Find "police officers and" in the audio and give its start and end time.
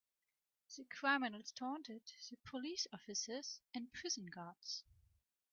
2.37-3.93